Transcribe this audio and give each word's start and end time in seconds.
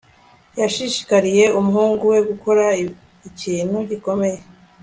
Yashishikarije 0.61 1.45
umuhungu 1.59 2.03
we 2.11 2.19
gukora 2.29 2.65
ikintu 3.29 3.77
gikomeye 3.89 4.39